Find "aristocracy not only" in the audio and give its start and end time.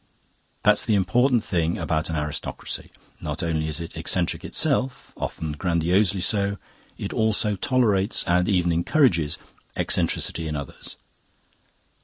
2.15-3.67